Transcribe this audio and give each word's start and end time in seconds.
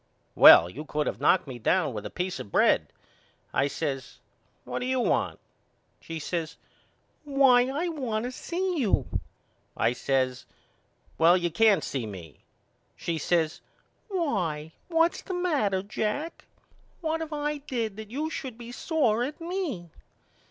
Well, 0.33 0.67
you 0.67 0.83
could 0.83 1.07
of 1.07 1.21
knocked 1.21 1.45
me 1.45 1.59
down 1.59 1.93
with 1.93 2.07
a 2.07 2.09
peace 2.09 2.39
of 2.39 2.51
bread. 2.51 2.87
I 3.53 3.67
says 3.67 4.17
What 4.63 4.79
do 4.79 4.87
you 4.87 4.99
want? 4.99 5.39
She 5.99 6.17
says 6.17 6.55
Why 7.23 7.67
I 7.69 7.87
want 7.87 8.25
to 8.25 8.31
see 8.31 8.79
you. 8.79 9.05
I 9.77 9.93
says 9.93 10.47
Well 11.19 11.37
you 11.37 11.51
can't 11.51 11.83
see 11.83 12.07
me. 12.07 12.39
She 12.95 13.19
says 13.19 13.61
Why 14.07 14.71
what's 14.87 15.21
the 15.21 15.35
matter, 15.35 15.83
Jack? 15.83 16.45
What 17.01 17.21
have 17.21 17.31
I 17.31 17.57
did 17.59 17.95
that 17.97 18.09
you 18.09 18.31
should 18.31 18.57
be 18.57 18.71
sore 18.71 19.23
at 19.23 19.39
me? 19.39 19.91